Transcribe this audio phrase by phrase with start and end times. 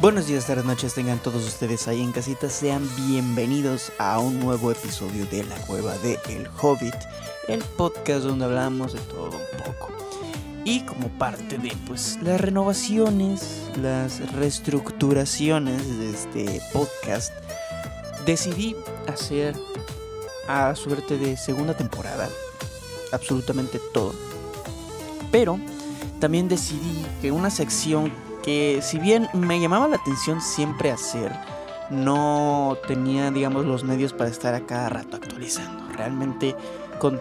[0.00, 2.48] Buenos días, tardes, noches, tengan todos ustedes ahí en casita.
[2.48, 6.94] Sean bienvenidos a un nuevo episodio de La Cueva de El Hobbit,
[7.48, 9.88] el podcast donde hablamos de todo un poco.
[10.64, 17.32] Y como parte de pues las renovaciones, las reestructuraciones de este podcast,
[18.24, 18.76] decidí
[19.08, 19.56] hacer
[20.46, 22.28] a suerte de segunda temporada
[23.12, 24.14] absolutamente todo.
[25.30, 25.58] Pero
[26.20, 28.12] también decidí que una sección
[28.48, 31.30] que si bien me llamaba la atención siempre hacer,
[31.90, 35.92] no tenía, digamos, los medios para estar a cada rato actualizando.
[35.92, 36.56] Realmente
[36.98, 37.20] con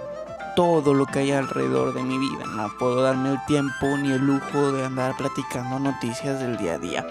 [0.56, 4.26] todo lo que hay alrededor de mi vida, no puedo darme el tiempo ni el
[4.26, 7.06] lujo de andar platicando noticias del día a día.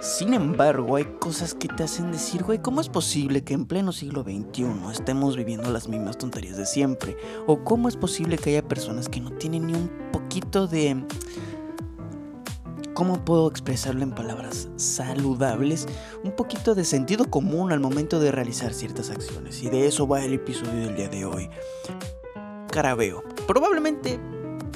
[0.00, 3.92] Sin embargo, hay cosas que te hacen decir, güey, ¿cómo es posible que en pleno
[3.92, 7.16] siglo XXI estemos viviendo las mismas tonterías de siempre?
[7.46, 11.04] ¿O cómo es posible que haya personas que no tienen ni un poquito de
[13.00, 15.86] ¿cómo puedo expresarlo en palabras saludables?
[16.22, 19.62] Un poquito de sentido común al momento de realizar ciertas acciones.
[19.62, 21.48] Y de eso va el episodio del día de hoy.
[22.70, 23.24] Carabeo.
[23.46, 24.20] Probablemente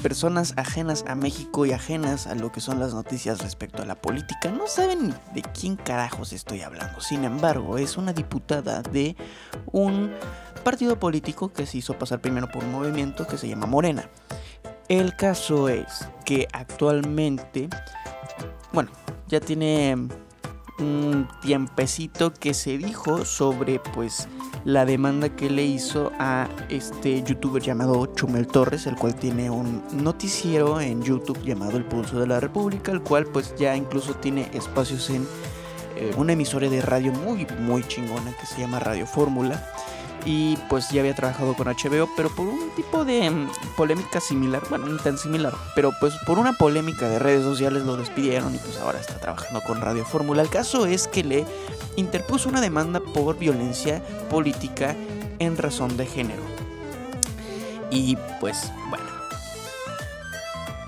[0.01, 3.93] personas ajenas a México y ajenas a lo que son las noticias respecto a la
[3.93, 7.01] política no saben de quién carajos estoy hablando.
[7.01, 9.15] Sin embargo, es una diputada de
[9.71, 10.11] un
[10.63, 14.09] partido político que se hizo pasar primero por un movimiento que se llama Morena.
[14.87, 17.69] El caso es que actualmente
[18.75, 18.91] bueno,
[19.29, 19.95] ya tiene
[20.79, 24.27] un tiempecito que se dijo sobre pues
[24.65, 29.81] la demanda que le hizo a este youtuber llamado Chumel Torres, el cual tiene un
[29.93, 34.49] noticiero en YouTube llamado El Pulso de la República, el cual pues ya incluso tiene
[34.53, 35.25] espacios en
[35.95, 39.65] eh, una emisora de radio muy muy chingona que se llama Radio Fórmula
[40.25, 44.63] y pues ya había trabajado con HBO, pero por un tipo de mm, polémica similar,
[44.69, 48.57] bueno, no tan similar, pero pues por una polémica de redes sociales lo despidieron y
[48.57, 50.41] pues ahora está trabajando con Radio Fórmula.
[50.41, 51.45] El caso es que le
[51.95, 54.95] interpuso una demanda por violencia política
[55.37, 56.41] en razón de género.
[57.91, 59.05] Y pues bueno,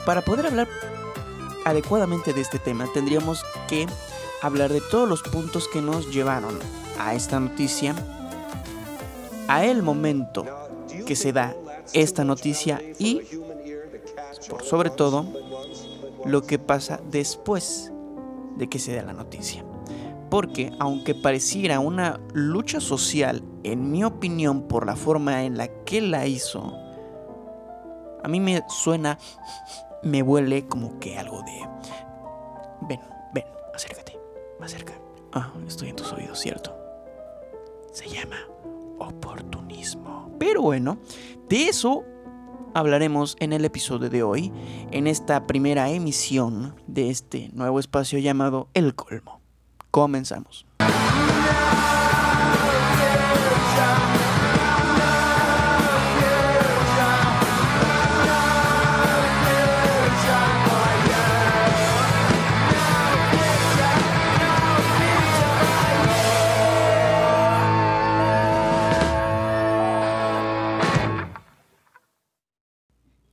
[0.03, 0.67] para poder hablar
[1.63, 3.87] adecuadamente de este tema tendríamos que
[4.41, 6.57] hablar de todos los puntos que nos llevaron
[6.99, 7.93] a esta noticia
[9.47, 10.45] a el momento
[11.05, 11.55] que se da
[11.93, 13.21] esta noticia y,
[14.49, 15.25] por sobre todo,
[16.25, 17.91] lo que pasa después
[18.57, 19.63] de que se da la noticia.
[20.29, 26.01] Porque aunque pareciera una lucha social, en mi opinión, por la forma en la que
[26.01, 26.73] la hizo,
[28.23, 29.17] a mí me suena,
[30.03, 31.61] me huele como que algo de...
[32.81, 32.99] Ven,
[33.33, 34.19] ven, acércate,
[34.59, 34.99] acércate.
[35.31, 36.75] Ah, estoy en tus oídos, ¿cierto?
[37.93, 38.37] Se llama
[38.99, 40.35] oportunismo.
[40.39, 40.97] Pero bueno,
[41.49, 42.03] de eso
[42.73, 44.51] hablaremos en el episodio de hoy,
[44.91, 49.41] en esta primera emisión de este nuevo espacio llamado El Colmo.
[49.91, 50.65] Comenzamos.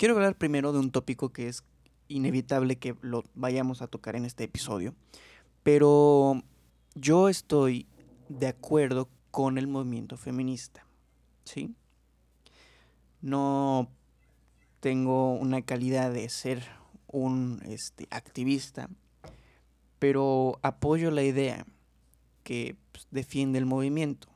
[0.04, 1.65] Quiero hablar primero de un tópico que es
[2.09, 4.94] inevitable que lo vayamos a tocar en este episodio,
[5.62, 6.42] pero
[6.94, 7.87] yo estoy
[8.28, 10.87] de acuerdo con el movimiento feminista,
[11.44, 11.75] ¿sí?
[13.22, 13.88] No
[14.81, 16.62] tengo una calidad de ser
[17.06, 18.91] un este, activista,
[19.98, 21.64] pero apoyo la idea
[22.43, 24.28] que pues, defiende el movimiento.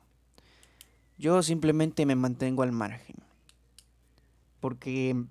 [1.19, 3.17] Yo simplemente me mantengo al margen,
[4.61, 5.27] porque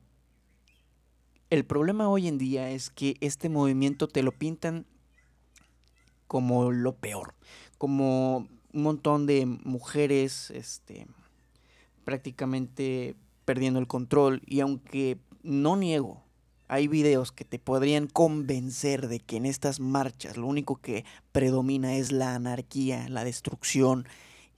[1.50, 4.86] el problema hoy en día es que este movimiento te lo pintan
[6.28, 7.36] como lo peor,
[7.78, 11.08] como un montón de mujeres este,
[12.04, 13.16] prácticamente
[13.46, 14.42] perdiendo el control.
[14.46, 16.22] Y aunque no niego,
[16.68, 21.96] hay videos que te podrían convencer de que en estas marchas lo único que predomina
[21.96, 24.06] es la anarquía, la destrucción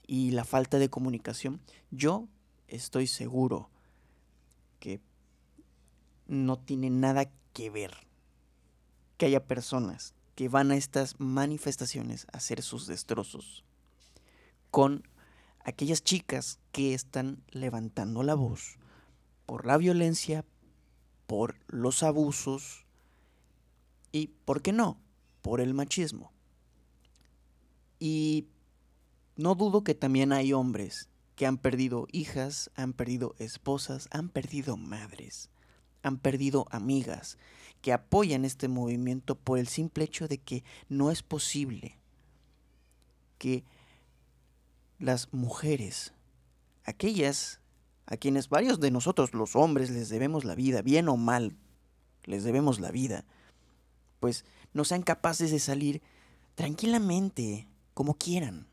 [0.08, 1.60] y la falta de comunicación,
[1.92, 2.26] yo
[2.66, 3.70] estoy seguro
[4.80, 5.00] que
[6.30, 8.06] no tiene nada que ver
[9.16, 13.64] que haya personas que van a estas manifestaciones a hacer sus destrozos
[14.70, 15.02] con
[15.64, 18.78] aquellas chicas que están levantando la voz
[19.44, 20.44] por la violencia,
[21.26, 22.86] por los abusos
[24.12, 25.00] y, ¿por qué no?,
[25.42, 26.32] por el machismo.
[27.98, 28.46] Y
[29.34, 34.76] no dudo que también hay hombres que han perdido hijas, han perdido esposas, han perdido
[34.76, 35.50] madres
[36.02, 37.38] han perdido amigas,
[37.80, 41.96] que apoyan este movimiento por el simple hecho de que no es posible
[43.38, 43.64] que
[44.98, 46.12] las mujeres,
[46.84, 47.60] aquellas
[48.06, 51.56] a quienes varios de nosotros los hombres les debemos la vida, bien o mal,
[52.24, 53.24] les debemos la vida,
[54.18, 54.44] pues
[54.74, 56.02] no sean capaces de salir
[56.54, 58.66] tranquilamente, como quieran.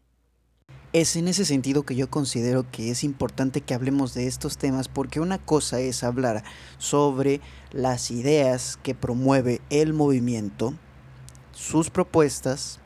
[0.97, 4.87] Es en ese sentido que yo considero que es importante que hablemos de estos temas
[4.87, 6.43] porque una cosa es hablar
[6.79, 7.39] sobre
[7.71, 10.73] las ideas que promueve el movimiento,
[11.51, 12.79] sus propuestas,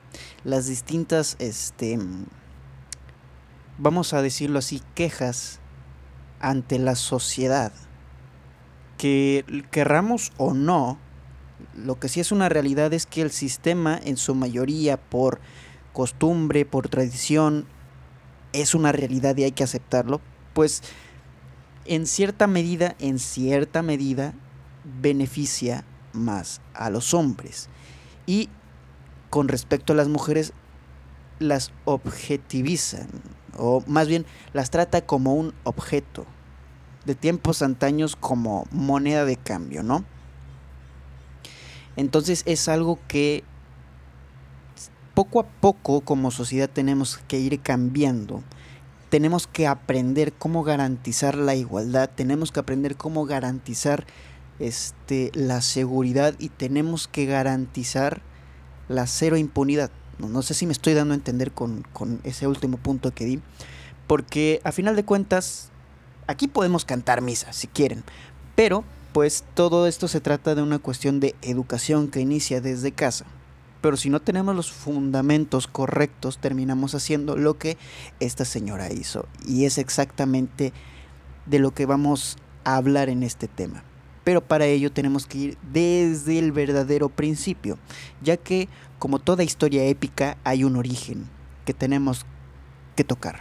[0.43, 1.97] las distintas, este,
[3.77, 5.61] vamos a decirlo así, quejas
[6.41, 7.71] ante la sociedad.
[8.97, 10.99] Que querramos o no,
[11.77, 15.39] lo que sí es una realidad es que el sistema en su mayoría por
[15.93, 17.67] costumbre, por tradición,
[18.53, 20.21] es una realidad y hay que aceptarlo,
[20.53, 20.83] pues
[21.85, 24.33] en cierta medida, en cierta medida,
[25.01, 27.69] beneficia más a los hombres.
[28.25, 28.49] Y
[29.29, 30.53] con respecto a las mujeres,
[31.39, 33.07] las objetivizan,
[33.57, 36.25] o más bien las trata como un objeto,
[37.05, 40.05] de tiempos antaños como moneda de cambio, ¿no?
[41.95, 43.43] Entonces es algo que
[45.13, 48.43] poco a poco como sociedad tenemos que ir cambiando.
[49.09, 54.05] Tenemos que aprender cómo garantizar la igualdad, tenemos que aprender cómo garantizar
[54.59, 58.21] este, la seguridad y tenemos que garantizar
[58.87, 59.91] la cero impunidad.
[60.17, 63.41] No, sé si me estoy dando a entender con, con ese último punto que di,
[64.07, 65.71] porque a final de cuentas,
[66.27, 68.03] aquí podemos cantar misa si quieren,
[68.55, 73.25] pero pues todo esto se trata de una cuestión de educación que inicia desde casa.
[73.81, 77.77] Pero si no tenemos los fundamentos correctos, terminamos haciendo lo que
[78.19, 79.27] esta señora hizo.
[79.45, 80.71] Y es exactamente
[81.47, 83.83] de lo que vamos a hablar en este tema.
[84.23, 87.79] Pero para ello tenemos que ir desde el verdadero principio,
[88.21, 88.69] ya que
[88.99, 91.27] como toda historia épica hay un origen
[91.65, 92.25] que tenemos
[92.95, 93.39] que tocar.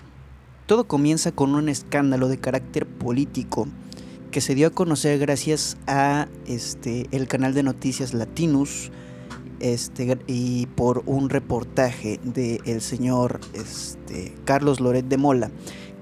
[0.65, 3.69] Todo comienza con un escándalo de carácter político
[4.31, 8.91] que se dio a conocer gracias a este el canal de noticias Latinus
[9.61, 15.51] este y por un reportaje del el señor este, Carlos Loret de Mola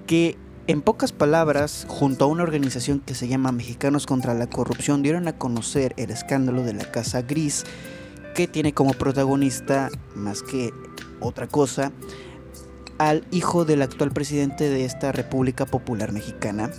[0.06, 0.38] que
[0.68, 5.26] en pocas palabras, junto a una organización que se llama Mexicanos contra la Corrupción, dieron
[5.26, 7.64] a conocer el escándalo de la Casa Gris,
[8.34, 10.74] que tiene como protagonista, más que
[11.20, 11.90] otra cosa,
[12.98, 16.70] al hijo del actual presidente de esta República Popular Mexicana,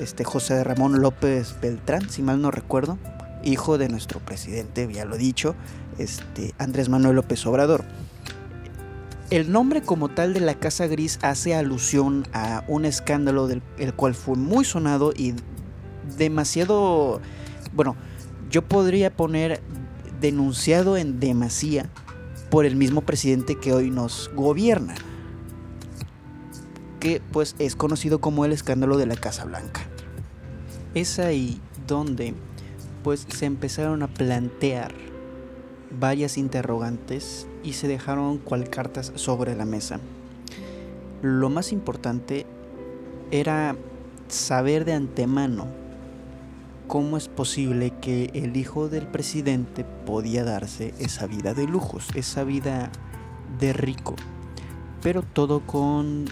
[0.00, 2.96] este José Ramón López Beltrán, si mal no recuerdo,
[3.44, 5.54] hijo de nuestro presidente, ya lo he dicho,
[5.98, 7.84] este Andrés Manuel López Obrador.
[9.30, 13.92] El nombre como tal de la Casa Gris hace alusión a un escándalo del el
[13.92, 15.34] cual fue muy sonado y
[16.16, 17.20] demasiado,
[17.72, 17.96] bueno,
[18.50, 19.60] yo podría poner
[20.20, 21.90] denunciado en demasía
[22.50, 24.94] por el mismo presidente que hoy nos gobierna
[27.00, 29.82] que pues es conocido como el escándalo de la Casa Blanca.
[30.94, 32.34] Es ahí donde
[33.02, 34.94] pues se empezaron a plantear
[35.90, 40.00] varias interrogantes y se dejaron cual cartas sobre la mesa.
[41.22, 42.46] Lo más importante
[43.30, 43.76] era
[44.28, 45.66] saber de antemano
[46.86, 52.44] cómo es posible que el hijo del presidente podía darse esa vida de lujos, esa
[52.44, 52.90] vida
[53.58, 54.14] de rico
[55.06, 56.24] pero todo con,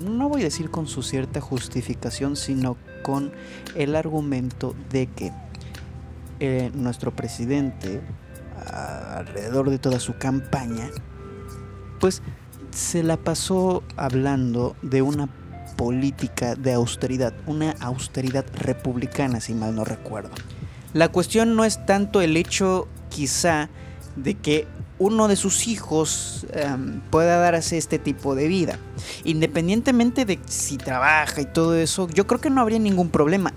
[0.00, 3.32] no voy a decir con su cierta justificación, sino con
[3.74, 5.32] el argumento de que
[6.38, 8.02] eh, nuestro presidente,
[8.58, 10.88] alrededor de toda su campaña,
[12.00, 12.22] pues
[12.70, 15.28] se la pasó hablando de una
[15.76, 20.30] política de austeridad, una austeridad republicana, si mal no recuerdo.
[20.92, 23.68] La cuestión no es tanto el hecho quizá
[24.16, 24.66] de que
[24.98, 28.78] uno de sus hijos em, pueda darse este tipo de vida.
[29.24, 33.52] Independientemente de si trabaja y todo eso, yo creo que no habría ningún problema.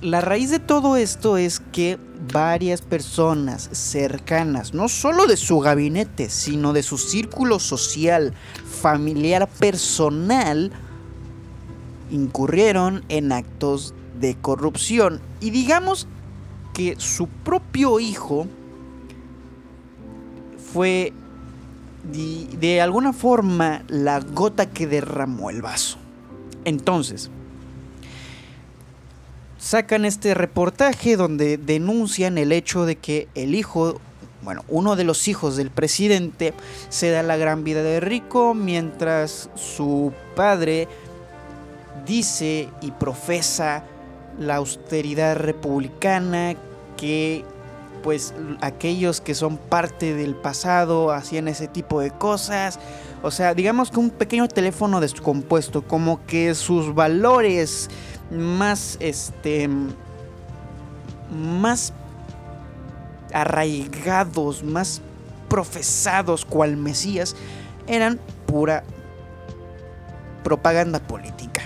[0.00, 1.98] La raíz de todo esto es que
[2.32, 8.34] varias personas cercanas, no solo de su gabinete, sino de su círculo social,
[8.80, 10.70] familiar, personal,
[12.10, 15.20] incurrieron en actos de corrupción.
[15.40, 16.06] Y digamos
[16.74, 18.46] que su propio hijo,
[20.72, 21.12] fue
[22.02, 25.98] de, alguna forma la gota que derramó el vaso.
[26.64, 27.30] Entonces,
[29.72, 34.02] sacan este reportaje donde denuncian el hecho de que el hijo,
[34.42, 36.52] bueno, uno de los hijos del presidente
[36.90, 40.88] se da la gran vida de rico mientras su padre
[42.04, 43.84] dice y profesa
[44.38, 46.54] la austeridad republicana
[46.98, 47.42] que
[48.02, 52.78] pues aquellos que son parte del pasado hacían ese tipo de cosas.
[53.22, 57.88] O sea, digamos que un pequeño teléfono descompuesto, como que sus valores
[58.32, 59.68] más, este,
[61.30, 61.92] más
[63.32, 65.00] arraigados, más
[65.48, 67.36] profesados cual Mesías,
[67.86, 68.84] eran pura
[70.42, 71.62] propaganda política.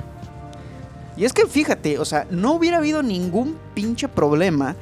[1.17, 4.77] Y es que fíjate, o sea, no hubiera habido ningún pinche problema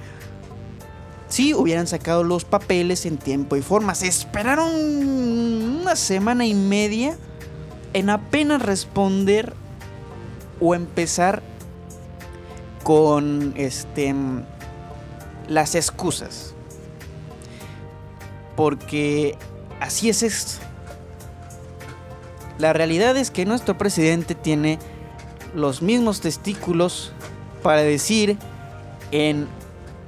[1.29, 3.95] si hubieran sacado los papeles en tiempo y forma.
[3.95, 7.17] Se esperaron una semana y media
[7.93, 9.53] en apenas responder
[10.61, 11.43] o empezar
[12.85, 14.15] con este
[15.49, 16.55] las excusas.
[18.55, 19.37] Porque
[19.81, 20.65] así es esto.
[22.59, 24.79] La realidad es que nuestro presidente tiene
[25.57, 27.13] los mismos testículos
[27.63, 28.39] para decir
[29.11, 29.49] en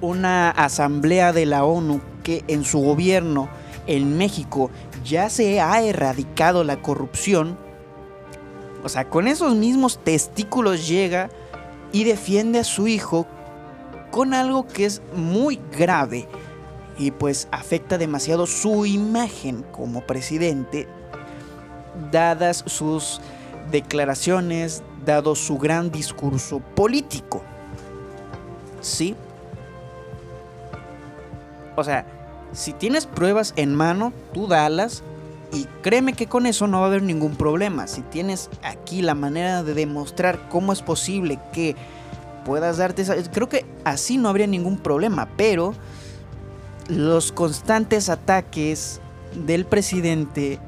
[0.00, 3.48] una asamblea de la ONU que en su gobierno
[3.86, 4.70] en México
[5.04, 7.56] ya se ha erradicado la corrupción.
[8.84, 11.30] O sea, con esos mismos testículos llega
[11.96, 13.26] y defiende a su hijo
[14.10, 16.28] con algo que es muy grave
[16.98, 20.86] y pues afecta demasiado su imagen como presidente
[22.12, 23.22] dadas sus
[23.70, 27.42] declaraciones, dado su gran discurso político.
[28.82, 29.16] ¿Sí?
[31.76, 32.04] O sea,
[32.52, 35.02] si tienes pruebas en mano, tú dalas
[35.52, 37.86] y créeme que con eso no va a haber ningún problema.
[37.86, 41.76] Si tienes aquí la manera de demostrar cómo es posible que
[42.44, 43.14] puedas darte esa...
[43.30, 45.74] Creo que así no habría ningún problema, pero
[46.88, 49.00] los constantes ataques
[49.34, 50.58] del presidente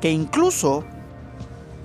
[0.00, 0.84] que incluso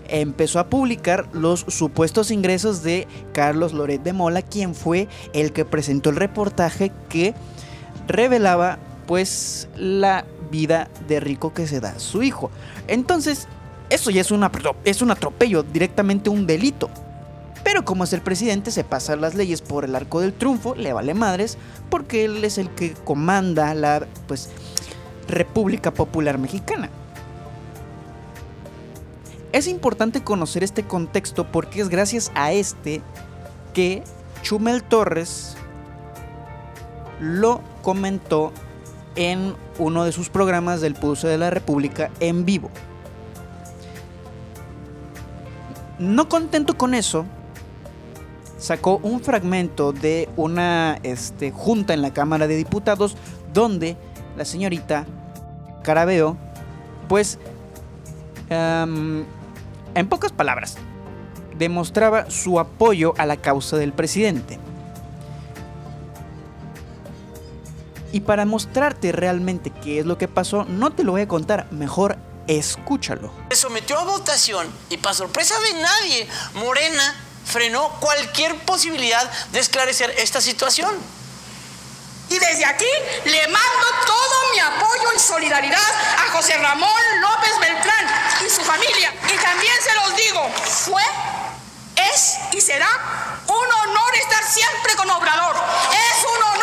[0.08, 5.66] empezó a publicar los supuestos ingresos de Carlos Loret de Mola, quien fue el que
[5.66, 7.34] presentó el reportaje que
[8.08, 12.52] revelaba pues la vida de rico que se da a su hijo.
[12.88, 13.48] Entonces,
[13.90, 16.90] eso ya es, un atropello, directamente un delito.
[17.64, 20.94] Pero como es el presidente, se pasa las leyes por el arco del triunfo, le
[20.94, 21.58] vale madres,
[21.90, 24.50] porque él es el que comanda la pues,
[25.28, 26.90] República Popular Mexicana.
[29.52, 33.02] Es importante conocer este contexto porque es gracias a este
[33.74, 34.04] que
[34.44, 35.56] Chumel Torres
[37.20, 38.54] lo comentó
[39.16, 42.70] en uno de sus programas del Pulso de la República en vivo.
[45.98, 47.26] No contento con eso,
[48.58, 53.18] sacó un fragmento de una este, junta en la Cámara de Diputados
[53.54, 53.98] donde
[54.38, 55.06] la señorita
[55.84, 56.38] Carabeo,
[57.08, 57.40] pues
[58.50, 59.26] em,
[59.96, 60.78] en pocas palabras,
[61.58, 64.60] demostraba su apoyo a la causa del presidente.
[68.12, 71.68] Y para mostrarte realmente qué es lo que pasó, no te lo voy a contar,
[71.72, 73.32] mejor escúchalo.
[73.52, 80.14] Se sometió a votación y para sorpresa de nadie, Morena frenó cualquier posibilidad de esclarecer
[80.18, 80.96] esta situación.
[82.30, 82.86] Y desde aquí
[83.26, 88.06] le mando todo mi apoyo y solidaridad a José Ramón López Beltrán
[88.46, 89.14] y su familia.
[89.34, 91.02] Y también se los digo, fue,
[92.14, 92.88] es y será
[93.48, 95.56] un honor estar siempre con Obrador.
[95.92, 96.59] Es un honor estar con Obrador.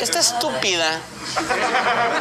[0.00, 1.00] Esta estúpida,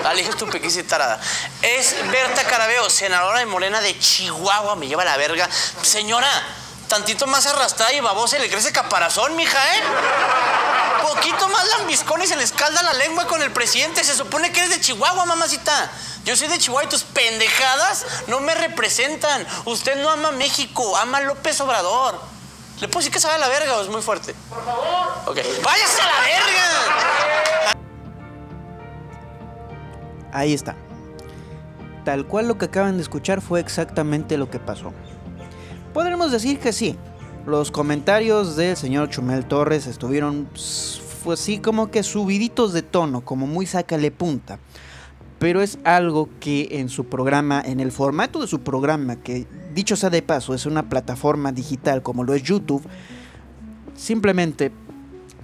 [0.03, 1.19] la dije estúpida, tarada,
[1.61, 5.47] es Berta Carabeo, senadora de Morena de Chihuahua, me lleva la verga.
[5.83, 6.27] Señora,
[6.87, 9.81] tantito más arrastrada y babosa y le crece caparazón, mija, ¿eh?
[11.03, 14.03] Poquito más lambiscón y se le escalda la lengua con el presidente.
[14.03, 15.91] Se supone que eres de Chihuahua, mamacita.
[16.25, 19.45] Yo soy de Chihuahua y tus pendejadas no me representan.
[19.65, 22.19] Usted no ama México, ama López Obrador.
[22.79, 24.35] ¿Le puedo decir que se vaya a la verga o es muy fuerte?
[24.49, 25.23] Por favor.
[25.25, 25.37] Ok.
[25.63, 26.76] ¡Váyase a la verga!
[30.37, 30.75] Ahí está.
[32.05, 34.93] Tal cual lo que acaban de escuchar fue exactamente lo que pasó.
[35.95, 36.95] Podremos decir que sí.
[37.47, 40.47] Los comentarios del señor Chumel Torres estuvieron,
[41.23, 44.59] pues sí, como que subiditos de tono, como muy sácale punta.
[45.39, 49.95] Pero es algo que en su programa, en el formato de su programa, que dicho
[49.95, 52.83] sea de paso, es una plataforma digital como lo es YouTube,
[53.95, 54.71] simplemente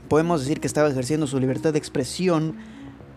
[0.07, 2.57] podemos decir que estaba ejerciendo su libertad de expresión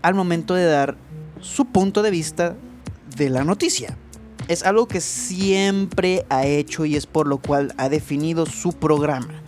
[0.01, 0.97] al momento de dar
[1.41, 2.57] su punto de vista
[3.17, 3.97] de la noticia
[4.49, 9.43] es algo que siempre ha hecho y es por lo cual ha definido su programa.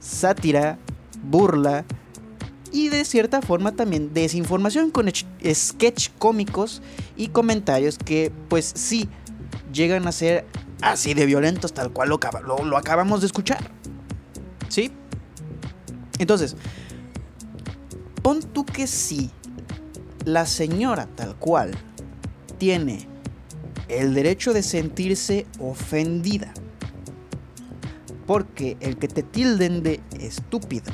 [0.00, 0.78] Sátira,
[1.22, 1.84] burla
[2.72, 6.82] y de cierta forma también desinformación con sketch cómicos
[7.16, 9.08] y comentarios que pues sí
[9.72, 10.46] llegan a ser
[10.82, 12.18] así de violentos tal cual lo,
[12.64, 13.70] lo acabamos de escuchar.
[14.68, 14.90] ¿Sí?
[16.18, 16.56] Entonces,
[18.22, 19.30] pon tú que sí,
[20.24, 21.72] la señora tal cual
[22.58, 23.06] tiene
[23.88, 26.52] el derecho de sentirse ofendida.
[28.26, 30.92] Porque el que te tilden de estúpida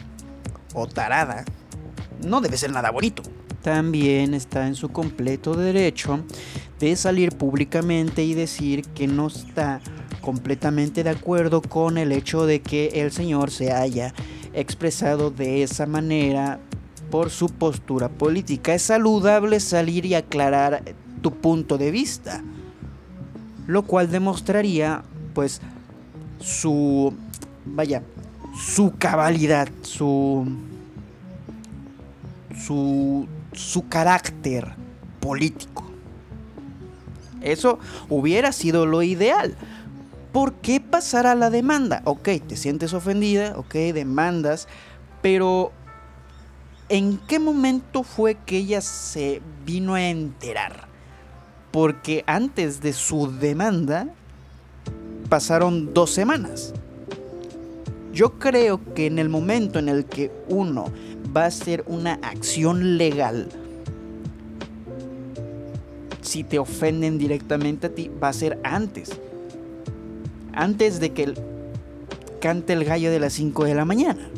[0.74, 1.44] o tarada
[2.26, 3.22] no debe ser nada bonito.
[3.62, 6.24] También está en su completo derecho
[6.80, 9.80] de salir públicamente y decir que no está
[10.20, 14.14] completamente de acuerdo con el hecho de que el señor se haya
[14.54, 16.58] expresado de esa manera
[17.10, 18.74] por su postura política.
[18.74, 20.82] Es saludable salir y aclarar
[21.22, 22.42] tu punto de vista,
[23.66, 25.02] lo cual demostraría
[25.34, 25.60] pues
[26.40, 27.12] su
[27.66, 28.02] vaya,
[28.56, 30.46] su cabalidad, su
[32.56, 34.74] su su carácter
[35.20, 35.84] político.
[37.40, 39.56] Eso hubiera sido lo ideal.
[40.32, 42.02] ¿Por qué pasar la demanda?
[42.04, 44.68] Ok, te sientes ofendida, ok, demandas,
[45.22, 45.72] pero
[46.90, 50.88] ¿en qué momento fue que ella se vino a enterar?
[51.70, 54.08] Porque antes de su demanda
[55.28, 56.74] pasaron dos semanas.
[58.12, 60.92] Yo creo que en el momento en el que uno
[61.34, 63.48] va a hacer una acción legal,
[66.22, 69.12] si te ofenden directamente a ti, va a ser antes.
[70.52, 71.34] Antes de que
[72.40, 74.28] cante el gallo de las 5 de la mañana.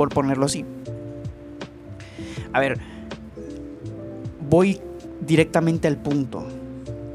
[0.00, 0.64] Por ponerlo así.
[2.54, 2.78] A ver,
[4.48, 4.80] voy
[5.20, 6.42] directamente al punto.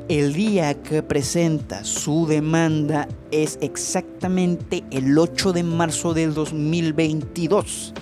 [0.07, 7.95] El día que presenta su demanda es exactamente el 8 de marzo del 2022.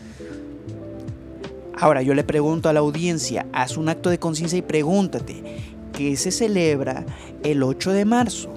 [1.80, 5.62] Ahora yo le pregunto a la audiencia, haz un acto de conciencia y pregúntate,
[5.94, 7.06] ¿qué se celebra
[7.42, 8.54] el 8 de marzo?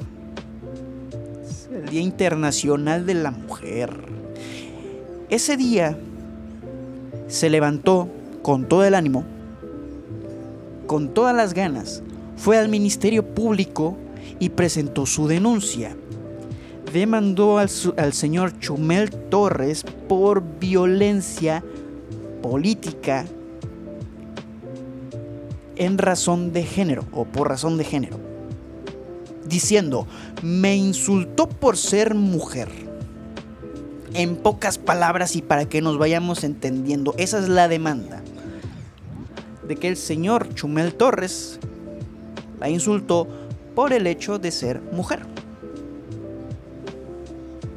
[1.49, 3.97] Es el Día Internacional de la Mujer.
[5.28, 5.97] Ese día
[7.28, 8.09] se levantó
[8.42, 9.25] con todo el ánimo,
[10.87, 12.02] con todas las ganas,
[12.37, 13.97] fue al Ministerio Público
[14.38, 15.97] y presentó su denuncia.
[16.93, 17.69] Demandó al,
[18.12, 21.65] señor Chumel Torres por violencia
[22.43, 23.26] política
[25.75, 28.19] en razón de género o por razón de género.
[29.47, 30.06] Diciendo,
[30.43, 32.86] me insultó por ser mujer.
[34.19, 38.23] En pocas palabras y para que nos vayamos entendiendo, esa es la demanda.
[39.69, 41.59] De que el señor Chumel Torres
[42.59, 43.29] la insultó
[43.75, 45.21] por el hecho de ser mujer.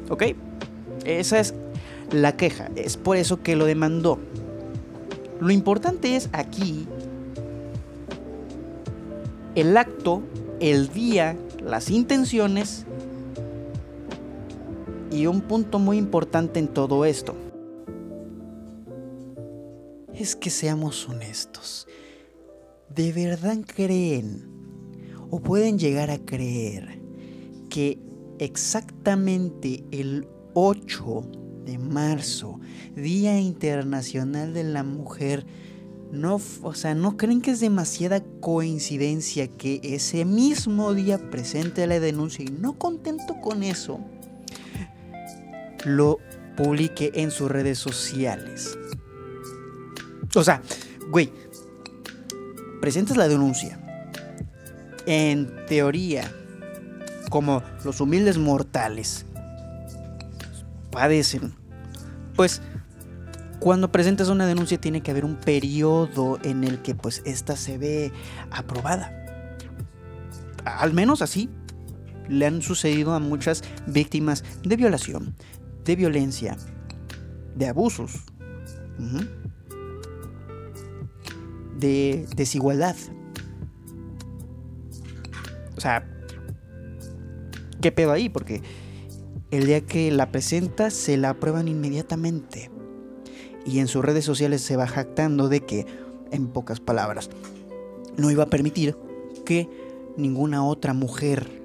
[0.08, 0.24] ¿Ok?
[1.04, 1.54] Esa es
[2.10, 2.70] la queja.
[2.74, 4.18] Es por eso que lo demandó.
[5.40, 6.88] Lo importante es aquí
[9.54, 10.22] el acto,
[10.60, 12.86] el día, las intenciones
[15.10, 17.34] y un punto muy importante en todo esto.
[20.14, 21.86] Es que seamos honestos.
[22.94, 24.48] ¿De verdad creen
[25.30, 27.00] o pueden llegar a creer
[27.68, 27.98] que
[28.38, 31.22] exactamente el 8
[31.64, 32.58] de marzo,
[32.96, 35.46] Día Internacional de la Mujer,
[36.10, 42.00] no, o sea, no creen que es demasiada coincidencia que ese mismo día presente la
[42.00, 44.00] denuncia y no contento con eso,
[45.84, 46.18] lo
[46.56, 48.78] publique en sus redes sociales.
[50.34, 50.62] O sea,
[51.10, 51.32] güey,
[52.80, 53.78] presentas la denuncia,
[55.06, 56.30] en teoría,
[57.30, 59.26] como los humildes mortales
[60.90, 61.54] padecen,
[62.36, 62.60] pues
[63.60, 67.78] cuando presentas una denuncia tiene que haber un periodo en el que pues esta se
[67.78, 68.12] ve
[68.50, 69.16] aprobada.
[70.64, 71.50] Al menos así
[72.28, 75.34] le han sucedido a muchas víctimas de violación,
[75.84, 76.56] de violencia,
[77.54, 78.12] de abusos,
[81.78, 82.96] de desigualdad.
[85.76, 86.06] O sea,
[87.80, 88.28] ¿qué pedo ahí?
[88.28, 88.62] Porque
[89.50, 92.70] el día que la presenta se la aprueban inmediatamente.
[93.66, 95.86] Y en sus redes sociales se va jactando de que,
[96.30, 97.30] en pocas palabras,
[98.16, 98.96] no iba a permitir
[99.44, 99.68] que
[100.16, 101.62] ninguna otra mujer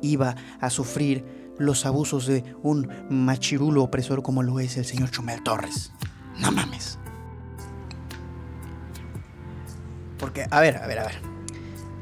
[0.00, 5.42] iba a sufrir los abusos de un machirulo opresor como lo es el señor Chumel
[5.42, 5.92] Torres.
[6.40, 6.98] No mames.
[10.18, 11.32] Porque, a ver, a ver, a ver.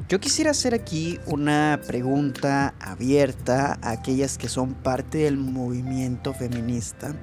[0.09, 7.15] Yo quisiera hacer aquí una pregunta abierta a aquellas que son parte del movimiento feminista.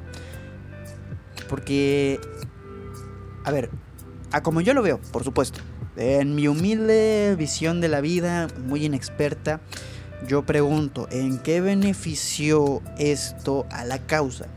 [1.49, 2.19] Porque,
[3.43, 3.69] a ver,
[4.31, 5.59] a como yo lo veo, por supuesto,
[5.97, 9.59] en mi humilde visión de la vida, muy inexperta,
[10.25, 14.47] yo pregunto, ¿en qué benefició esto a la causa?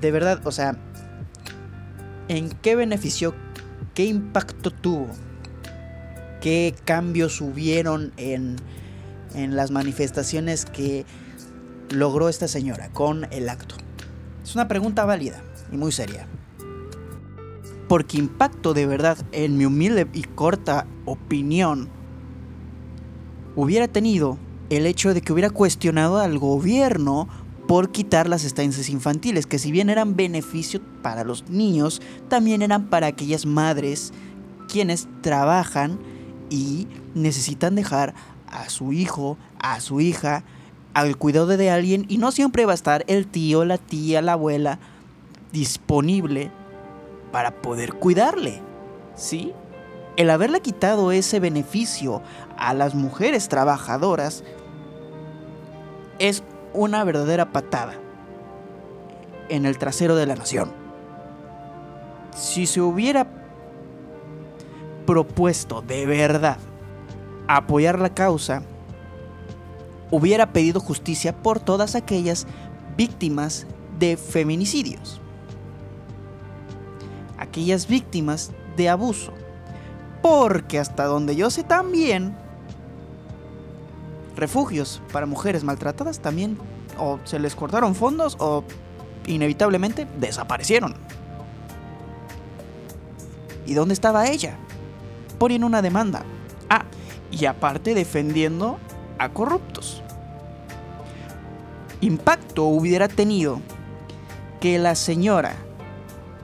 [0.00, 0.76] De verdad, o sea,
[2.28, 3.34] ¿En qué benefició?
[3.94, 5.06] ¿Qué impacto tuvo?
[6.40, 8.56] ¿Qué cambios hubieron en,
[9.34, 11.06] en las manifestaciones que
[11.90, 13.76] logró esta señora con el acto?
[14.42, 15.40] Es una pregunta válida
[15.70, 16.26] y muy seria.
[17.88, 21.88] Porque impacto de verdad, en mi humilde y corta opinión,
[23.56, 24.38] hubiera tenido
[24.70, 27.28] el hecho de que hubiera cuestionado al gobierno
[27.66, 32.88] por quitar las estancias infantiles, que si bien eran beneficio para los niños, también eran
[32.88, 34.12] para aquellas madres
[34.68, 35.98] quienes trabajan
[36.48, 38.14] y necesitan dejar
[38.46, 40.44] a su hijo, a su hija,
[40.94, 44.32] al cuidado de alguien y no siempre va a estar el tío, la tía, la
[44.32, 44.78] abuela
[45.52, 46.50] disponible
[47.32, 48.62] para poder cuidarle.
[49.14, 49.52] ¿Sí?
[50.16, 52.22] El haberle quitado ese beneficio
[52.56, 54.44] a las mujeres trabajadoras
[56.18, 57.94] es una verdadera patada
[59.50, 60.72] en el trasero de la nación.
[62.34, 63.26] Si se hubiera
[65.06, 66.56] propuesto de verdad
[67.46, 68.62] apoyar la causa,
[70.10, 72.46] hubiera pedido justicia por todas aquellas
[72.96, 73.66] víctimas
[73.98, 75.20] de feminicidios.
[77.38, 79.32] Aquellas víctimas de abuso.
[80.28, 82.36] Porque hasta donde yo sé también,
[84.34, 86.58] refugios para mujeres maltratadas también
[86.98, 88.64] o se les cortaron fondos o
[89.28, 90.96] inevitablemente desaparecieron.
[93.66, 94.56] ¿Y dónde estaba ella?
[95.38, 96.24] Poniendo una demanda.
[96.68, 96.86] Ah,
[97.30, 98.78] y aparte defendiendo
[99.20, 100.02] a corruptos.
[102.00, 103.60] Impacto hubiera tenido
[104.60, 105.54] que la señora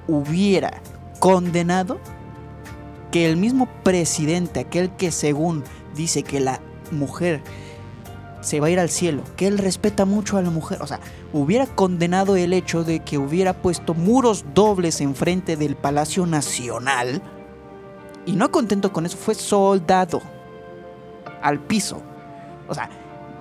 [0.06, 0.80] hubiera
[1.18, 1.98] condenado
[3.12, 5.62] que el mismo presidente, aquel que según
[5.94, 7.42] dice que la mujer
[8.40, 10.98] se va a ir al cielo, que él respeta mucho a la mujer, o sea,
[11.32, 17.22] hubiera condenado el hecho de que hubiera puesto muros dobles enfrente del Palacio Nacional
[18.26, 20.20] y no contento con eso, fue soldado
[21.42, 22.02] al piso.
[22.68, 22.88] O sea,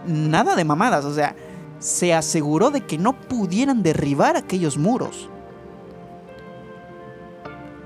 [0.06, 1.36] nada de mamadas, o sea,
[1.80, 5.30] se aseguró de que no pudieran derribar aquellos muros.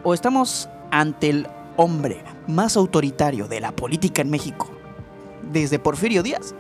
[0.04, 4.70] O estamos ante el hombre más autoritario de la política en México,
[5.52, 6.56] desde Porfirio Díaz,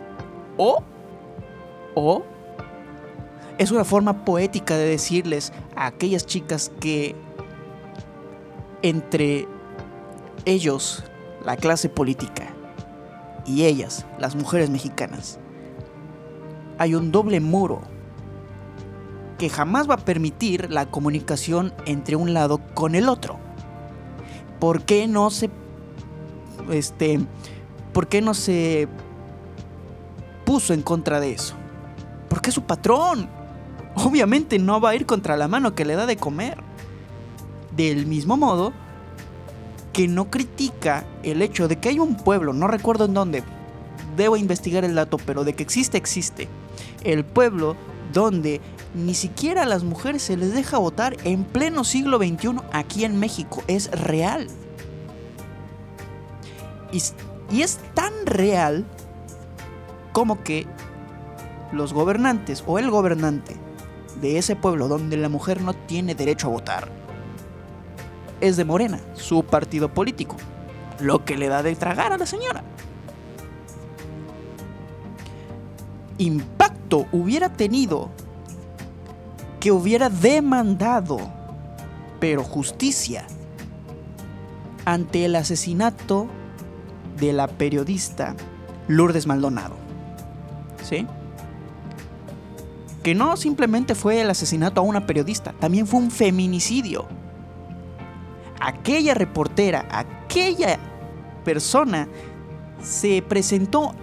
[0.58, 0.84] o,
[1.96, 2.24] o,
[3.58, 7.16] es una forma poética de decirles a aquellas chicas que
[8.82, 9.48] entre
[10.46, 11.04] ellos,
[11.44, 12.54] la clase política,
[13.46, 15.40] y ellas, las mujeres mexicanas,
[16.78, 17.82] hay un doble muro
[19.38, 23.40] que jamás va a permitir la comunicación entre un lado con el otro.
[24.60, 25.50] ¿Por qué no se
[26.72, 27.20] este
[27.94, 28.88] por qué no se
[30.46, 31.56] puso en contra de eso?
[32.30, 33.30] Porque es su patrón.
[33.96, 36.58] Obviamente no va a ir contra la mano que le da de comer.
[37.76, 38.74] Del mismo modo
[39.94, 43.44] que no critica el hecho de que hay un pueblo, no recuerdo en dónde,
[44.18, 46.50] debo investigar el dato, pero de que existe, existe.
[47.04, 47.78] El pueblo
[48.12, 48.60] donde
[48.96, 53.20] ni siquiera a las mujeres se les deja votar en pleno siglo XXI aquí en
[53.20, 53.64] México.
[53.68, 54.48] Es real.
[56.92, 58.86] Y, es tan real
[60.14, 60.66] como que
[61.74, 63.58] los gobernantes o el gobernante
[64.22, 67.06] de ese pueblo donde la mujer no tiene derecho a votar
[68.42, 70.36] es de Morena, su partido político,
[71.00, 72.64] lo que le da de tragar a la señora.
[76.18, 78.10] Impacto hubiera tenido
[79.66, 81.18] que hubiera demandado,
[82.20, 83.26] pero justicia,
[84.86, 86.28] ante el asesinato
[87.18, 88.36] de la periodista
[88.88, 89.74] Lourdes Maldonado.
[90.84, 91.08] ¿sí?
[93.02, 97.08] Que no simplemente fue el asesinato a una periodista, también fue un feminicidio.
[98.62, 100.78] Aquella reportera, aquella
[101.44, 102.08] persona
[102.84, 103.96] se presentó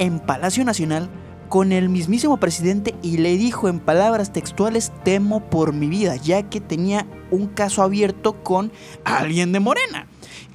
[0.00, 1.08] en Palacio Nacional
[1.48, 6.42] con el mismísimo presidente y le dijo en palabras textuales temo por mi vida, ya
[6.44, 8.72] que tenía un caso abierto con
[9.04, 10.06] alguien de Morena.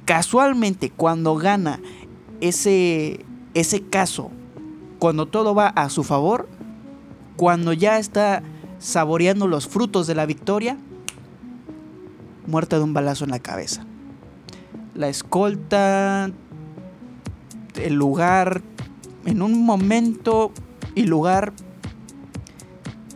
[0.04, 1.80] Casualmente, cuando gana
[2.40, 4.30] ese, ese caso
[4.98, 6.48] cuando todo va a su favor,
[7.36, 8.42] cuando ya está
[8.78, 10.78] saboreando los frutos de la victoria,
[12.46, 13.84] muerta de un balazo en la cabeza.
[14.94, 16.30] La escolta,
[17.74, 18.62] el lugar,
[19.26, 20.52] en un momento
[20.94, 21.52] y lugar,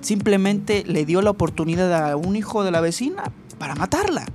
[0.01, 3.25] simplemente le dio la oportunidad a un hijo de la vecina
[3.59, 4.27] para matarla.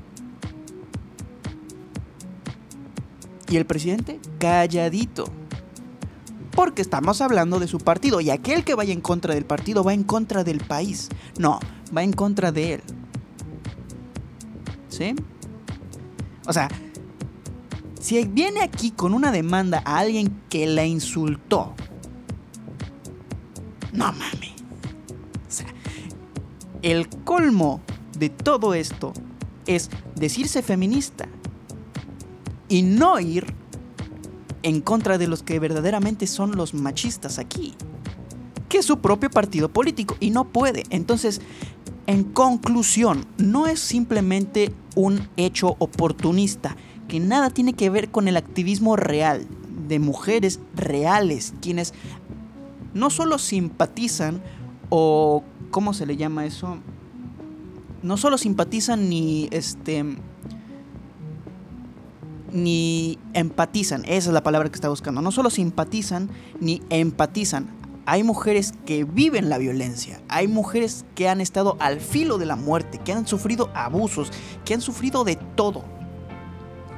[3.50, 5.26] Y el presidente calladito
[6.56, 9.94] porque estamos hablando de su partido y aquel que vaya en contra del partido va
[9.94, 11.10] en contra del país.
[11.38, 11.60] No,
[11.96, 12.82] va en contra de él.
[14.90, 15.16] ¿Sí?
[16.46, 16.70] O sea,
[18.00, 21.74] si viene aquí con una demanda a alguien que la insultó,
[23.94, 24.54] no mames.
[25.48, 25.68] O sea,
[26.82, 27.82] el colmo
[28.18, 29.14] de todo esto
[29.66, 31.28] es decirse feminista
[32.68, 33.46] y no ir
[34.64, 37.76] en contra de los que verdaderamente son los machistas aquí,
[38.70, 40.84] que es su propio partido político y no puede.
[40.90, 41.42] Entonces,
[42.08, 46.76] en conclusión, no es simplemente un hecho oportunista
[47.08, 49.46] que nada tiene que ver con el activismo real
[49.88, 51.94] de mujeres reales, quienes
[52.94, 54.42] no solo simpatizan
[54.90, 56.78] o ¿cómo se le llama eso?
[58.02, 60.06] No solo simpatizan ni este
[62.52, 65.22] ni empatizan, esa es la palabra que está buscando.
[65.22, 66.30] No solo simpatizan
[66.60, 67.68] ni empatizan.
[68.06, 72.58] Hay mujeres que viven la violencia, hay mujeres que han estado al filo de la
[72.58, 74.30] muerte, que han sufrido abusos,
[74.66, 75.86] que han sufrido de todo.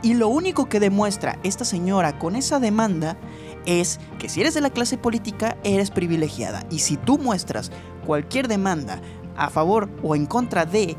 [0.05, 3.17] Y lo único que demuestra esta señora con esa demanda
[3.65, 6.63] es que si eres de la clase política eres privilegiada.
[6.69, 7.71] Y si tú muestras
[8.05, 9.01] cualquier demanda
[9.35, 10.95] a favor o en contra de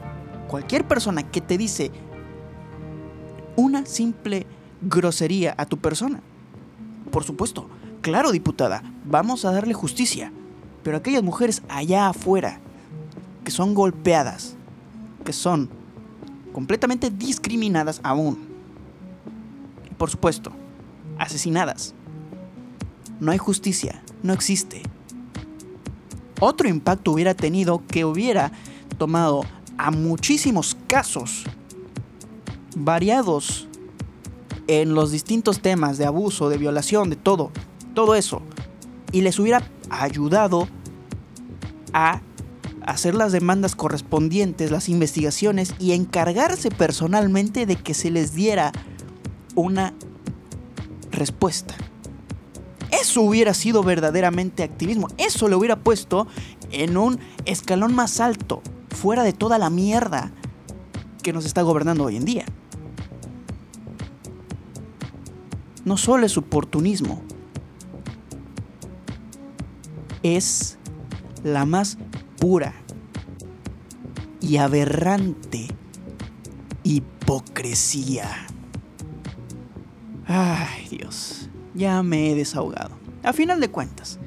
[0.49, 1.93] cualquier persona que te dice
[3.55, 4.45] una simple
[4.83, 6.21] grosería a tu persona,
[7.13, 7.69] por supuesto,
[8.01, 10.33] claro diputada, vamos a darle justicia,
[10.83, 12.59] pero aquellas mujeres allá afuera
[13.45, 14.57] que son golpeadas,
[15.25, 15.71] que son
[16.53, 18.46] completamente discriminadas aún,
[19.99, 20.53] por supuesto,
[21.19, 21.95] asesinadas,
[23.21, 24.83] no hay justicia, no existe.
[26.41, 28.53] Otro impacto hubiera tenido que hubiera
[28.99, 29.43] tomado
[29.79, 31.45] a muchísimos casos
[32.77, 33.69] variados
[34.67, 37.51] en los distintos temas de abuso, de violación, de todo,
[37.95, 38.43] todo eso,
[39.13, 40.69] y les hubiera ayudado
[41.93, 42.21] a
[42.85, 48.73] hacer las demandas correspondientes, las investigaciones y encargarse personalmente de que se les diera
[49.57, 49.93] una
[51.11, 51.75] respuesta.
[52.93, 55.09] Eso hubiera sido verdaderamente activismo.
[55.19, 56.29] Eso lo hubiera puesto
[56.71, 60.31] en un escalón más alto, fuera de toda la mierda
[61.23, 62.45] que nos está gobernando hoy en día.
[65.85, 67.23] No solo es oportunismo,
[70.23, 70.79] es
[71.45, 71.99] la más
[72.39, 72.75] pura
[74.41, 75.69] y aberrante
[76.83, 78.47] hipocresía.
[80.27, 82.97] Ay, Dios ya me he desahogado.
[83.23, 84.19] A final de cuentas,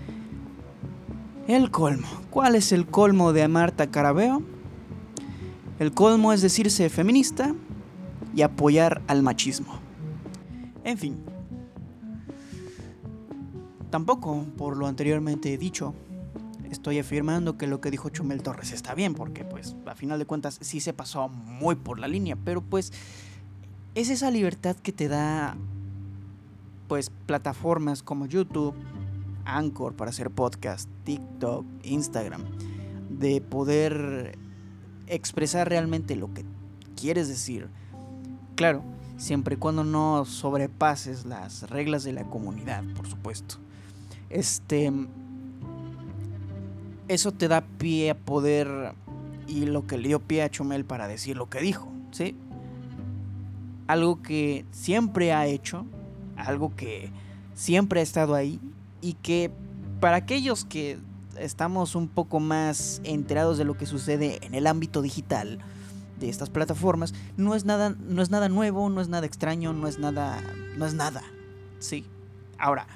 [1.47, 2.07] el colmo.
[2.29, 4.43] ¿Cuál es el colmo de Marta Carabeo?
[5.79, 7.55] El colmo es decirse feminista
[8.35, 9.79] y apoyar al machismo.
[10.83, 11.17] En fin.
[13.89, 15.95] Tampoco, por lo anteriormente dicho,
[16.69, 20.25] estoy afirmando que lo que dijo Chumel Torres está bien, porque pues a final de
[20.25, 22.93] cuentas sí se pasó muy por la línea, pero pues
[23.95, 25.57] es esa libertad que te da
[26.89, 28.73] pues plataformas como YouTube,
[29.45, 32.43] Anchor para hacer podcast, TikTok, Instagram,
[33.09, 34.37] de poder
[35.07, 36.43] expresar realmente lo que
[36.97, 37.69] quieres decir.
[38.55, 38.83] Claro,
[39.17, 43.55] siempre y cuando no sobrepases las reglas de la comunidad, por supuesto.
[44.29, 44.91] Este
[47.07, 48.93] eso te da pie a poder
[49.47, 52.35] y lo que le dio pie a Chumel para decir lo que dijo, ¿sí?
[53.87, 55.85] Algo que siempre ha hecho
[56.39, 57.11] algo que
[57.53, 58.59] siempre ha estado ahí
[59.01, 59.51] y que
[59.99, 60.97] para aquellos que
[61.37, 65.59] estamos un poco más enterados de lo que sucede en el ámbito digital
[66.19, 69.87] de estas plataformas, no es nada, no es nada nuevo, no es nada extraño, no
[69.87, 70.41] es nada,
[70.77, 71.21] no es nada.
[71.79, 72.05] Sí.
[72.57, 72.87] Ahora,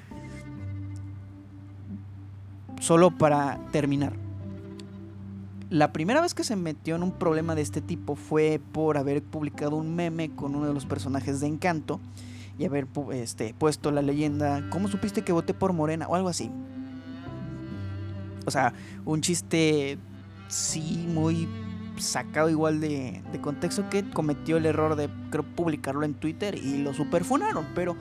[2.80, 4.14] solo para terminar.
[5.70, 9.24] La primera vez que se metió en un problema de este tipo fue por haber
[9.24, 12.00] publicado un meme con uno de los personajes de Encanto
[12.58, 16.08] y haber este, puesto la leyenda, ¿cómo supiste que voté por Morena?
[16.08, 16.52] o algo así.
[18.46, 18.74] O sea,
[19.06, 19.98] un chiste
[20.48, 21.48] sí muy
[21.98, 26.80] sacado igual de, de contexto que cometió el error de creo, publicarlo en Twitter y
[26.80, 27.96] lo superfunaron, pero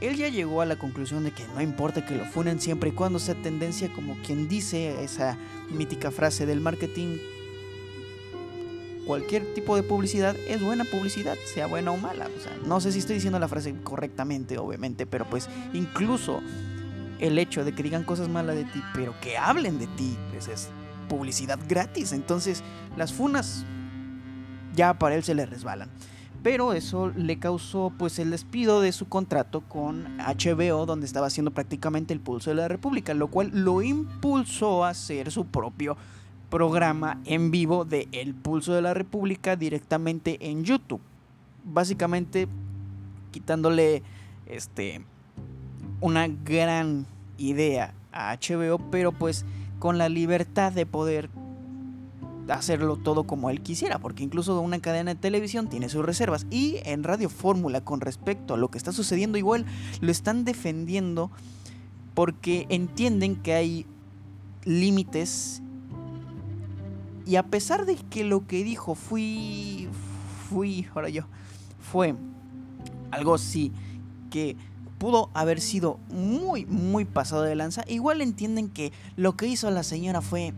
[0.00, 2.92] él ya llegó a la conclusión de que no importa que lo funen siempre y
[2.92, 5.36] cuando sea tendencia como quien dice esa
[5.70, 7.18] mítica frase del marketing
[9.10, 12.28] cualquier tipo de publicidad es buena publicidad, sea buena o mala.
[12.64, 16.40] No sé si estoy diciendo la frase correctamente, obviamente, pero pues incluso
[17.18, 20.46] el hecho de que digan cosas malas de ti, pero que hablen de ti, pues
[20.46, 20.68] es
[21.08, 22.12] publicidad gratis.
[22.12, 22.62] Entonces,
[22.96, 23.64] las funas
[24.76, 25.90] ya para él se le resbalan.
[26.44, 31.50] Pero eso le causó pues el despido de su contrato con HBO, donde estaba haciendo
[31.50, 35.96] prácticamente el pulso de la República, lo cual lo impulsó a hacer su propio
[36.50, 41.00] programa en vivo de El Pulso de la República directamente en YouTube.
[41.64, 42.48] Básicamente
[43.30, 44.02] quitándole
[44.46, 45.04] este
[46.00, 47.06] una gran
[47.38, 49.44] idea a HBO, pero pues
[49.78, 51.30] con la libertad de poder
[52.48, 56.46] hacerlo todo como él quisiera, porque incluso una cadena de televisión tiene sus reservas.
[56.50, 59.66] Y en Radio Fórmula, con respecto a lo que está sucediendo, igual
[60.00, 61.30] lo están defendiendo
[62.14, 63.86] porque entienden que hay
[64.64, 65.62] límites.
[67.26, 69.88] Y a pesar de que lo que dijo fui.
[70.48, 70.86] fui.
[70.94, 71.24] ahora yo.
[71.80, 72.14] fue
[73.10, 73.72] algo así
[74.30, 74.56] que
[74.98, 79.82] pudo haber sido muy, muy pasado de lanza, igual entienden que lo que hizo la
[79.82, 80.52] señora fue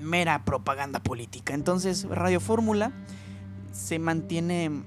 [0.00, 1.54] mera propaganda política.
[1.54, 2.92] Entonces, Radio Fórmula
[3.72, 4.82] se mantiene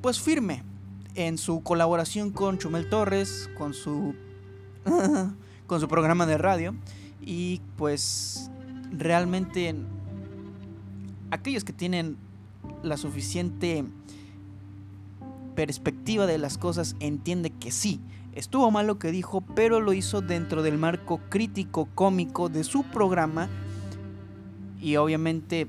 [0.00, 0.62] pues firme
[1.14, 4.14] en su colaboración con Chumel Torres, con su
[5.66, 6.74] con su programa de radio
[7.20, 8.50] y pues
[8.92, 9.74] realmente
[11.30, 12.16] aquellos que tienen
[12.82, 13.84] la suficiente
[15.54, 18.00] perspectiva de las cosas entiende que sí,
[18.34, 22.84] estuvo mal lo que dijo, pero lo hizo dentro del marco crítico cómico de su
[22.84, 23.48] programa
[24.80, 25.68] y obviamente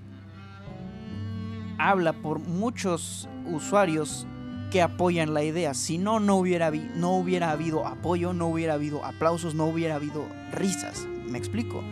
[1.78, 4.26] habla por muchos usuarios
[4.72, 5.74] que apoyan la idea.
[5.74, 10.26] Si no, no hubiera, no hubiera habido apoyo, no hubiera habido aplausos, no hubiera habido
[10.52, 11.08] risas.
[11.30, 11.84] ¿Me explico?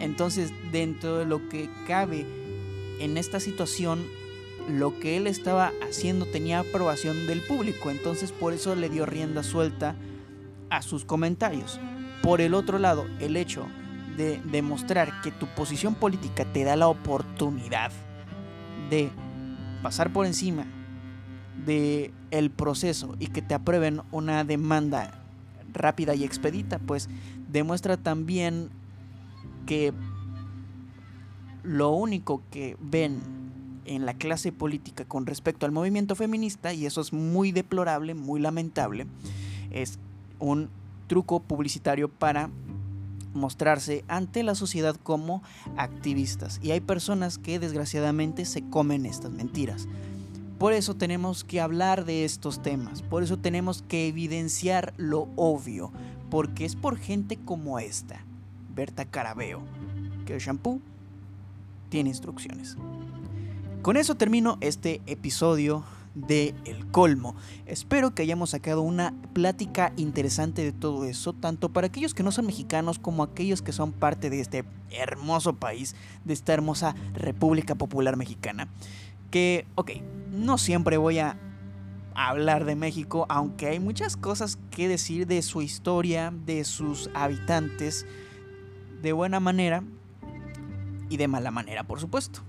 [0.00, 2.26] Entonces, dentro de lo que cabe
[3.00, 4.04] en esta situación,
[4.68, 7.90] lo que él estaba haciendo tenía aprobación del público.
[7.90, 9.96] Entonces, por eso le dio rienda suelta
[10.70, 11.80] a sus comentarios.
[12.22, 13.66] Por el otro lado, el hecho
[14.16, 17.92] de demostrar que tu posición política te da la oportunidad
[18.90, 19.10] de
[19.82, 20.66] pasar por encima
[21.64, 25.22] de el proceso y que te aprueben una demanda
[25.72, 27.08] rápida y expedita, pues
[27.48, 28.70] demuestra también
[29.68, 29.92] que
[31.62, 33.20] lo único que ven
[33.84, 38.40] en la clase política con respecto al movimiento feminista, y eso es muy deplorable, muy
[38.40, 39.06] lamentable,
[39.70, 39.98] es
[40.38, 40.70] un
[41.06, 42.48] truco publicitario para
[43.34, 45.42] mostrarse ante la sociedad como
[45.76, 46.60] activistas.
[46.62, 49.86] Y hay personas que desgraciadamente se comen estas mentiras.
[50.58, 55.92] Por eso tenemos que hablar de estos temas, por eso tenemos que evidenciar lo obvio,
[56.30, 58.24] porque es por gente como esta,
[58.78, 59.60] Berta Carabeo,
[60.24, 60.80] que el shampoo
[61.88, 62.76] tiene instrucciones.
[63.82, 65.82] Con eso termino este episodio
[66.14, 67.34] de El Colmo.
[67.66, 72.30] Espero que hayamos sacado una plática interesante de todo eso, tanto para aquellos que no
[72.30, 77.74] son mexicanos como aquellos que son parte de este hermoso país, de esta hermosa República
[77.74, 78.68] Popular Mexicana.
[79.32, 79.90] Que, ok,
[80.30, 81.36] no siempre voy a
[82.14, 88.06] hablar de México, aunque hay muchas cosas que decir de su historia, de sus habitantes,
[89.02, 89.82] de buena manera
[91.08, 92.40] y de mala manera, por supuesto.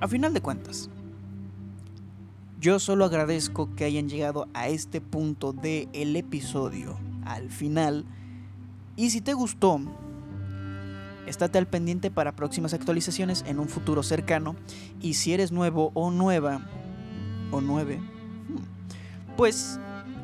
[0.00, 0.88] A final de cuentas,
[2.60, 8.04] yo solo agradezco que hayan llegado a este punto del el episodio, al final.
[8.96, 9.80] Y si te gustó,
[11.26, 14.56] estate al pendiente para próximas actualizaciones en un futuro cercano.
[15.00, 16.60] Y si eres nuevo o nueva,
[17.50, 19.78] o nueve, hmm, pues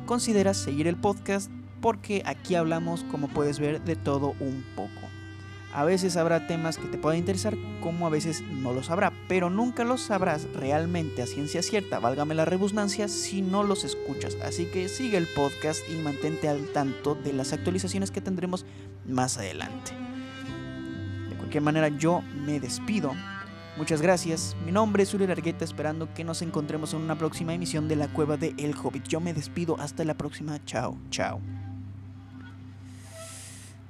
[0.05, 5.07] considera seguir el podcast porque aquí hablamos, como puedes ver, de todo un poco.
[5.73, 9.49] A veces habrá temas que te puedan interesar, como a veces no los habrá, pero
[9.49, 14.37] nunca los sabrás realmente a ciencia cierta, válgame la rebusnancia, si no los escuchas.
[14.43, 18.65] Así que sigue el podcast y mantente al tanto de las actualizaciones que tendremos
[19.05, 19.91] más adelante.
[21.29, 23.13] De cualquier manera, yo me despido.
[23.77, 24.55] Muchas gracias.
[24.65, 28.07] Mi nombre es Uri Largueta, esperando que nos encontremos en una próxima emisión de la
[28.07, 29.07] Cueva de El Hobbit.
[29.07, 29.79] Yo me despido.
[29.79, 30.59] Hasta la próxima.
[30.65, 31.39] Chao, chao.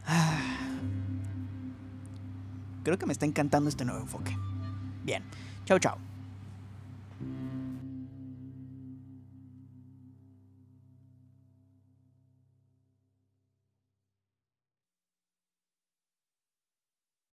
[0.07, 0.39] Ah.
[2.83, 4.35] Creo que me está encantando este nuevo enfoque.
[5.03, 5.23] Bien,
[5.65, 6.06] chao, chao.